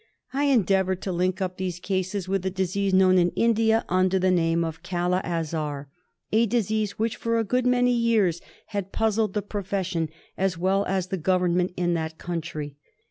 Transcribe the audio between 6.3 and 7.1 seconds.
a disease